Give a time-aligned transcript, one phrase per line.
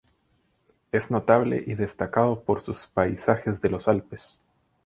[0.91, 4.39] Es notable y destacado por sus paisajes de los Alpes.